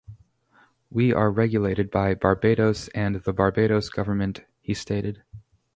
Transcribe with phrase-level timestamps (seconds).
[0.89, 5.21] We are regulated by Barbados and the Barbados Government, he stated.